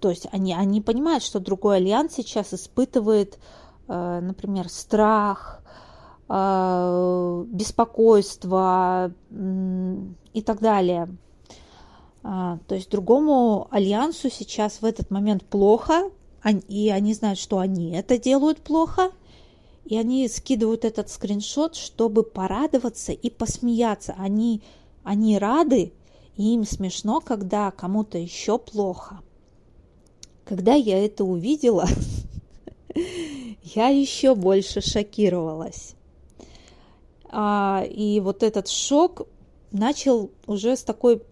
то 0.00 0.08
есть 0.08 0.26
они, 0.32 0.54
они 0.54 0.80
понимают, 0.80 1.22
что 1.22 1.40
другой 1.40 1.76
альянс 1.76 2.14
сейчас 2.14 2.54
испытывает, 2.54 3.38
э, 3.88 4.20
например, 4.20 4.70
страх, 4.70 5.60
э, 6.28 7.44
беспокойство 7.48 9.12
и 9.30 10.42
так 10.42 10.60
далее. 10.60 11.08
А, 12.28 12.58
то 12.66 12.74
есть 12.74 12.90
другому 12.90 13.68
альянсу 13.70 14.30
сейчас 14.30 14.82
в 14.82 14.84
этот 14.84 15.12
момент 15.12 15.44
плохо, 15.44 16.10
и 16.66 16.90
они 16.90 17.14
знают, 17.14 17.38
что 17.38 17.60
они 17.60 17.92
это 17.92 18.18
делают 18.18 18.58
плохо, 18.58 19.12
и 19.84 19.96
они 19.96 20.26
скидывают 20.26 20.84
этот 20.84 21.08
скриншот, 21.08 21.76
чтобы 21.76 22.24
порадоваться 22.24 23.12
и 23.12 23.30
посмеяться. 23.30 24.16
Они, 24.18 24.60
они 25.04 25.38
рады, 25.38 25.92
и 26.36 26.54
им 26.54 26.64
смешно, 26.64 27.20
когда 27.20 27.70
кому-то 27.70 28.18
еще 28.18 28.58
плохо. 28.58 29.20
Когда 30.44 30.74
я 30.74 31.04
это 31.04 31.22
увидела, 31.22 31.86
я 33.62 33.86
еще 33.86 34.34
больше 34.34 34.80
шокировалась. 34.80 35.94
А, 37.28 37.84
и 37.88 38.18
вот 38.18 38.42
этот 38.42 38.66
шок 38.66 39.28
начал 39.70 40.32
уже 40.48 40.76
с 40.76 40.82
такой, 40.82 41.22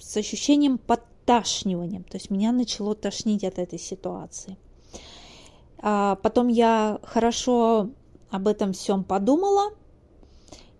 с 0.00 0.16
ощущением 0.16 0.78
подташнивания. 0.78 2.00
То 2.02 2.16
есть 2.16 2.30
меня 2.30 2.52
начало 2.52 2.94
тошнить 2.94 3.44
от 3.44 3.58
этой 3.58 3.78
ситуации. 3.78 4.56
А 5.78 6.16
потом 6.16 6.48
я 6.48 6.98
хорошо 7.02 7.90
об 8.30 8.48
этом 8.48 8.72
всем 8.72 9.04
подумала, 9.04 9.72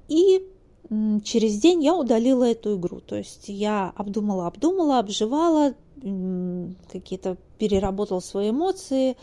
и 0.09 0.47
через 1.25 1.59
день 1.59 1.85
я 1.85 1.95
удалила 1.95 2.45
эту 2.45 2.77
игру. 2.77 3.01
То 3.01 3.17
есть 3.17 3.49
я 3.49 3.93
обдумала, 3.97 4.47
обдумала, 4.47 4.99
обживала, 4.99 5.75
какие-то 6.93 7.37
переработала 7.59 8.21
свои 8.21 8.51
эмоции, 8.51 9.17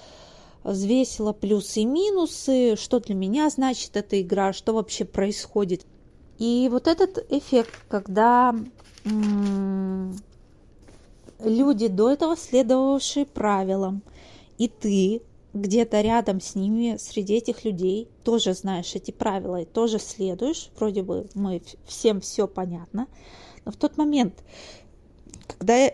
взвесила 0.63 1.33
плюсы 1.33 1.81
и 1.81 1.85
минусы, 1.85 2.75
что 2.75 2.99
для 2.99 3.15
меня 3.15 3.49
значит 3.49 3.95
эта 3.95 4.21
игра, 4.21 4.53
что 4.53 4.73
вообще 4.73 5.05
происходит. 5.05 5.85
И 6.37 6.69
вот 6.71 6.87
этот 6.87 7.25
эффект, 7.31 7.71
когда 7.89 8.55
люди, 11.39 11.87
до 11.87 12.11
этого 12.11 12.35
следовавшие 12.35 13.25
правилам, 13.25 14.01
и 14.57 14.67
ты 14.67 15.21
где-то 15.53 16.01
рядом 16.01 16.41
с 16.41 16.55
ними, 16.55 16.97
среди 16.97 17.35
этих 17.35 17.65
людей, 17.65 18.07
тоже 18.23 18.53
знаешь 18.53 18.95
эти 18.95 19.11
правила 19.11 19.61
и 19.61 19.65
тоже 19.65 19.99
следуешь, 19.99 20.69
вроде 20.77 21.03
бы 21.03 21.27
мы 21.33 21.61
всем 21.85 22.21
все 22.21 22.47
понятно, 22.47 23.07
но 23.65 23.71
в 23.71 23.75
тот 23.75 23.97
момент, 23.97 24.43
когда 25.47 25.87
э, 25.87 25.93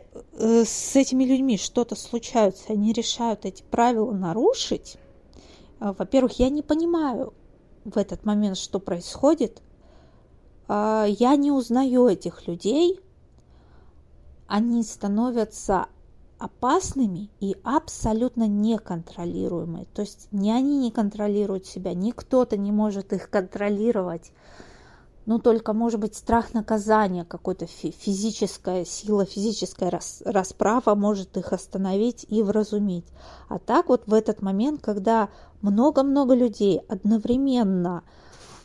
с 0.66 0.96
этими 0.96 1.24
людьми 1.24 1.58
что-то 1.58 1.96
случается, 1.96 2.74
они 2.74 2.94
решают 2.94 3.46
эти 3.46 3.64
правила 3.64 4.12
нарушить, 4.12 4.98
э, 5.80 5.94
во-первых, 5.98 6.40
я 6.40 6.50
не 6.50 6.62
понимаю 6.62 7.34
в 7.86 7.98
этот 7.98 8.26
момент, 8.26 8.58
что 8.58 8.80
происходит, 8.80 9.62
э, 10.68 11.06
я 11.08 11.36
не 11.36 11.52
узнаю 11.52 12.08
этих 12.08 12.48
людей, 12.48 13.00
они 14.48 14.84
становятся 14.84 15.88
опасными 16.38 17.30
и 17.40 17.56
абсолютно 17.64 18.48
неконтролируемые. 18.48 19.86
То 19.94 20.02
есть 20.02 20.28
ни 20.32 20.52
они 20.52 20.78
не 20.78 20.92
контролируют 20.92 21.66
себя, 21.66 21.94
ни 21.94 22.12
кто-то 22.12 22.58
не 22.58 22.72
может 22.72 23.14
их 23.14 23.30
контролировать. 23.30 24.32
Ну, 25.26 25.40
только, 25.40 25.72
может 25.72 26.02
быть, 26.02 26.16
страх 26.16 26.54
наказания, 26.54 27.24
какой-то 27.24 27.66
физическая 27.66 28.84
сила, 28.84 29.24
физическая 29.24 29.90
расправа 30.26 30.96
может 30.96 31.38
их 31.38 31.54
остановить 31.54 32.26
и 32.28 32.44
вразумить. 32.44 33.06
А 33.48 33.58
так 33.58 33.88
вот 33.88 34.04
в 34.06 34.14
этот 34.14 34.42
момент, 34.42 34.82
когда 34.82 35.30
много-много 35.62 36.34
людей 36.34 36.82
одновременно 36.90 38.04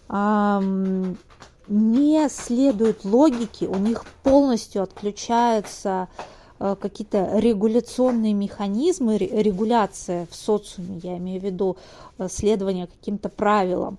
эм, 0.09 1.17
не 1.69 2.29
следуют 2.29 3.05
логике, 3.05 3.69
у 3.69 3.77
них 3.77 4.05
полностью 4.23 4.83
отключается 4.83 6.09
Э, 6.61 6.77
какие-то 6.79 7.39
регуляционные 7.39 8.35
механизмы, 8.35 9.17
регуляция 9.17 10.27
в 10.31 10.35
социуме, 10.35 10.99
я 11.03 11.17
имею 11.19 11.41
в 11.41 11.45
виду 11.45 11.77
э, 12.19 12.29
следование 12.29 12.89
каким-то 12.89 13.29
правилам. 13.29 13.99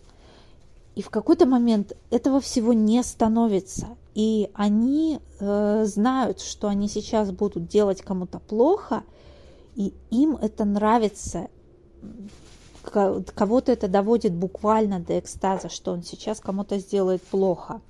И 0.96 1.02
в 1.02 1.10
какой-то 1.10 1.46
момент 1.46 1.96
этого 2.10 2.42
всего 2.42 2.74
не 2.74 3.02
становится. 3.04 3.88
И 4.14 4.50
они 4.54 5.20
э, 5.40 5.86
знают, 5.86 6.42
что 6.42 6.68
они 6.68 6.90
сейчас 6.90 7.32
будут 7.32 7.68
делать 7.68 8.02
кому-то 8.02 8.40
плохо, 8.40 9.04
и 9.76 9.94
им 10.10 10.36
это 10.36 10.66
нравится. 10.66 11.48
Кого-то 12.90 13.72
это 13.72 13.88
доводит 13.88 14.34
буквально 14.34 15.00
до 15.00 15.20
экстаза, 15.20 15.70
что 15.70 15.92
он 15.92 16.04
сейчас 16.04 16.40
кому-то 16.40 16.78
сделает 16.80 17.22
плохо. 17.22 17.82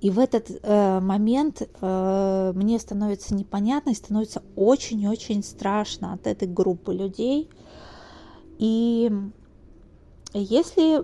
И 0.00 0.10
в 0.10 0.18
этот 0.18 0.50
э, 0.50 1.00
момент 1.00 1.62
э, 1.80 2.52
мне 2.54 2.78
становится 2.78 3.34
непонятно 3.34 3.90
и 3.90 3.94
становится 3.94 4.42
очень-очень 4.54 5.42
страшно 5.42 6.12
от 6.12 6.26
этой 6.26 6.46
группы 6.46 6.92
людей. 6.92 7.48
И 8.58 9.10
если 10.34 11.02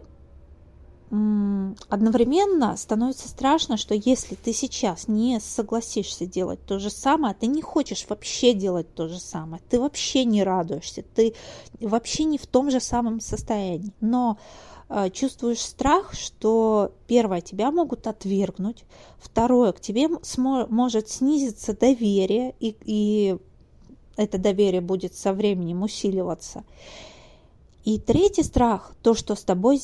одновременно 1.90 2.74
становится 2.78 3.28
страшно, 3.28 3.76
что 3.76 3.94
если 3.94 4.34
ты 4.34 4.54
сейчас 4.54 5.08
не 5.08 5.40
согласишься 5.40 6.24
делать 6.24 6.64
то 6.64 6.78
же 6.78 6.88
самое, 6.88 7.34
ты 7.38 7.48
не 7.48 7.60
хочешь 7.60 8.06
вообще 8.08 8.54
делать 8.54 8.94
то 8.94 9.08
же 9.08 9.20
самое, 9.20 9.62
ты 9.68 9.78
вообще 9.78 10.24
не 10.24 10.42
радуешься, 10.42 11.04
ты 11.14 11.34
вообще 11.80 12.24
не 12.24 12.38
в 12.38 12.46
том 12.46 12.70
же 12.70 12.80
самом 12.80 13.20
состоянии. 13.20 13.92
Но 14.00 14.38
а, 14.88 15.10
чувствуешь 15.10 15.60
страх, 15.60 16.14
что 16.14 16.92
первое, 17.06 17.42
тебя 17.42 17.70
могут 17.70 18.06
отвергнуть, 18.06 18.84
второе, 19.18 19.72
к 19.72 19.80
тебе 19.80 20.08
может 20.70 21.10
снизиться 21.10 21.76
доверие, 21.76 22.54
и, 22.58 22.74
и 22.86 23.36
это 24.16 24.38
доверие 24.38 24.80
будет 24.80 25.14
со 25.14 25.34
временем 25.34 25.82
усиливаться. 25.82 26.64
И 27.84 27.98
третий 27.98 28.44
страх, 28.44 28.94
то, 29.02 29.14
что 29.14 29.34
с 29.34 29.42
тобой 29.42 29.80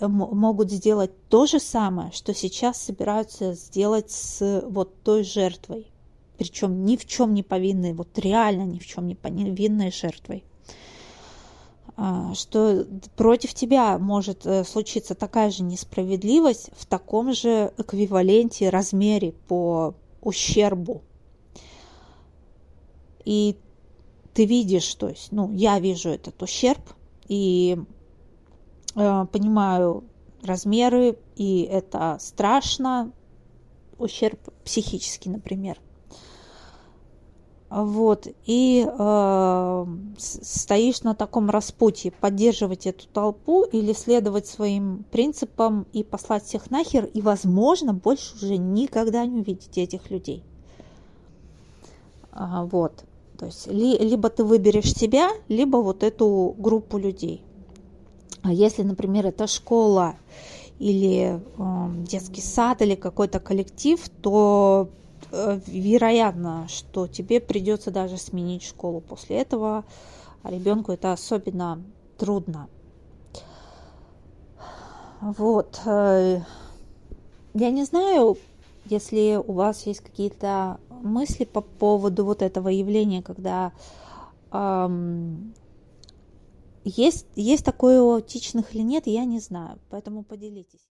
могут 0.00 0.70
сделать 0.70 1.10
то 1.28 1.46
же 1.46 1.58
самое, 1.58 2.12
что 2.12 2.34
сейчас 2.34 2.80
собираются 2.80 3.54
сделать 3.54 4.12
с 4.12 4.62
вот 4.68 5.02
той 5.02 5.24
жертвой. 5.24 5.88
Причем 6.38 6.84
ни 6.84 6.96
в 6.96 7.04
чем 7.04 7.34
не 7.34 7.42
повинной, 7.42 7.94
вот 7.94 8.16
реально 8.18 8.62
ни 8.62 8.78
в 8.78 8.86
чем 8.86 9.08
не 9.08 9.16
повинной 9.16 9.90
жертвой. 9.90 10.44
А, 11.96 12.32
что 12.34 12.86
против 13.16 13.54
тебя 13.54 13.98
может 13.98 14.46
э, 14.46 14.64
случиться 14.64 15.14
такая 15.14 15.50
же 15.50 15.62
несправедливость 15.62 16.70
в 16.76 16.86
таком 16.86 17.34
же 17.34 17.72
эквиваленте 17.76 18.70
размере 18.70 19.32
по 19.32 19.94
ущербу. 20.20 21.02
И 23.24 23.56
ты 24.32 24.46
видишь, 24.46 24.94
то 24.94 25.08
есть, 25.08 25.32
ну, 25.32 25.52
я 25.52 25.78
вижу 25.80 26.08
этот 26.08 26.40
ущерб 26.42 26.80
и 27.32 27.78
э, 28.94 29.26
понимаю 29.32 30.04
размеры, 30.42 31.16
и 31.36 31.62
это 31.62 32.18
страшно, 32.20 33.12
ущерб 33.98 34.38
психический, 34.64 35.30
например– 35.30 35.78
вот, 37.74 38.26
и 38.44 38.86
э, 38.86 39.86
стоишь 40.18 41.02
на 41.04 41.14
таком 41.14 41.48
распутье, 41.48 42.12
поддерживать 42.12 42.86
эту 42.86 43.08
толпу 43.08 43.64
или 43.64 43.94
следовать 43.94 44.46
своим 44.46 45.06
принципам 45.10 45.86
и 45.94 46.04
послать 46.04 46.44
всех 46.44 46.70
нахер, 46.70 47.06
и, 47.06 47.22
возможно, 47.22 47.94
больше 47.94 48.34
уже 48.34 48.58
никогда 48.58 49.24
не 49.24 49.40
увидеть 49.40 49.78
этих 49.78 50.10
людей. 50.10 50.44
А, 52.30 52.66
вот, 52.66 53.06
то 53.42 53.46
есть 53.46 53.66
ли, 53.66 53.98
либо 53.98 54.30
ты 54.30 54.44
выберешь 54.44 54.94
себя, 54.94 55.30
либо 55.48 55.78
вот 55.78 56.04
эту 56.04 56.54
группу 56.56 56.96
людей. 56.96 57.42
А 58.42 58.52
если, 58.52 58.82
например, 58.82 59.26
это 59.26 59.46
школа 59.46 60.14
или 60.78 61.40
э, 61.58 62.04
детский 62.08 62.40
сад 62.40 62.82
или 62.82 62.94
какой-то 62.94 63.40
коллектив, 63.40 64.00
то 64.20 64.88
Э, 65.30 65.58
вероятно, 65.66 66.66
что 66.68 67.06
тебе 67.06 67.40
придется 67.40 67.90
даже 67.90 68.18
сменить 68.18 68.62
школу 68.62 69.00
после 69.00 69.38
этого, 69.38 69.84
а 70.42 70.50
ребенку 70.50 70.92
это 70.92 71.12
особенно 71.12 71.82
трудно. 72.18 72.68
Вот. 75.20 75.80
Э, 75.86 76.40
я 77.54 77.70
не 77.70 77.84
знаю, 77.84 78.36
если 78.84 79.36
у 79.36 79.52
вас 79.52 79.86
есть 79.86 80.00
какие-то 80.00 80.80
мысли 81.02 81.44
по 81.44 81.60
поводу 81.60 82.24
вот 82.24 82.42
этого 82.42 82.68
явления, 82.68 83.22
когда 83.22 83.72
эм, 84.52 85.54
есть, 86.84 87.26
есть 87.36 87.64
такое 87.64 88.02
у 88.02 88.14
аутичных 88.14 88.74
или 88.74 88.82
нет, 88.82 89.06
я 89.06 89.24
не 89.24 89.40
знаю, 89.40 89.78
поэтому 89.90 90.24
поделитесь. 90.24 90.88